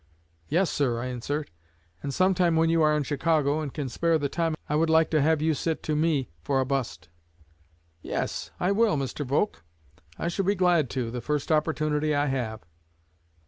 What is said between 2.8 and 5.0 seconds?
are in Chicago, and can spare the time, I would